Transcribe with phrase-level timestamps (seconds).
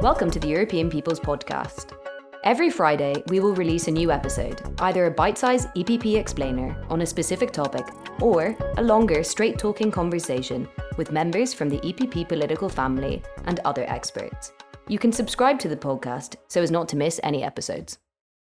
[0.00, 1.92] Welcome to the European People's Podcast.
[2.42, 7.02] Every Friday, we will release a new episode, either a bite sized EPP explainer on
[7.02, 7.86] a specific topic
[8.18, 10.66] or a longer, straight talking conversation
[10.96, 14.54] with members from the EPP political family and other experts.
[14.88, 17.98] You can subscribe to the podcast so as not to miss any episodes.